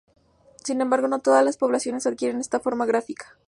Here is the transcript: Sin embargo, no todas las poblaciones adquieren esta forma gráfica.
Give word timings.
Sin 0.63 0.81
embargo, 0.81 1.07
no 1.07 1.19
todas 1.19 1.45
las 1.45 1.57
poblaciones 1.57 2.07
adquieren 2.07 2.39
esta 2.39 2.59
forma 2.59 2.87
gráfica. 2.87 3.37